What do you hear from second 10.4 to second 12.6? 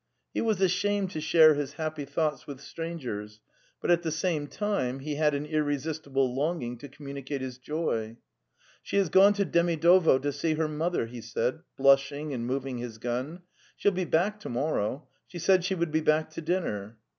her mother," he said, blushing and